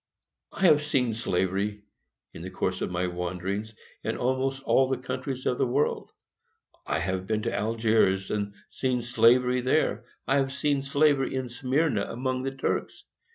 [0.51, 1.83] I have seen slavery,
[2.33, 6.09] in the course of my wanderings, in almost all the countries in the world.
[6.87, 10.03] I have been to Algiers, and seen slavery there.
[10.27, 13.03] I have seen slavery in Smyrna, among the Turks.